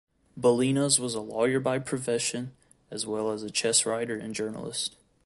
[0.35, 2.53] Balinas was a lawyer by profession,
[2.89, 4.95] as well as a chess writer and journalist.